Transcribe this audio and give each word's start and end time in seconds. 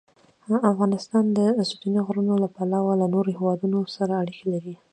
افغانستان 0.71 1.25
د 1.37 1.39
ستوني 1.69 1.99
غرونه 2.07 2.33
له 2.43 2.47
پلوه 2.55 2.91
له 3.01 3.05
نورو 3.13 3.29
هېوادونو 3.37 3.79
سره 3.95 4.13
اړیکې 4.23 4.45
لري. 4.53 4.75